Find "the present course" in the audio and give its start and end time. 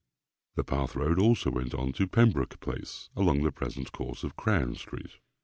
3.43-4.23